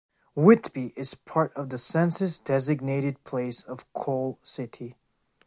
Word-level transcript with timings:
Whitby 0.35 0.93
is 0.97 1.13
part 1.13 1.53
of 1.53 1.69
the 1.69 1.77
census-designated 1.77 3.23
place 3.23 3.61
of 3.63 3.85
Coal 3.93 4.39
City. 4.41 4.95